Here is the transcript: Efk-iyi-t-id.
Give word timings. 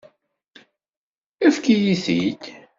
Efk-iyi-t-id. 1.47 2.43